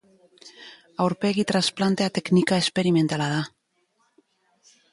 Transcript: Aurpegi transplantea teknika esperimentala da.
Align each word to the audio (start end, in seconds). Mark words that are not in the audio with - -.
Aurpegi 1.03 1.45
transplantea 1.51 2.09
teknika 2.17 2.59
esperimentala 2.65 3.31
da. 3.35 3.45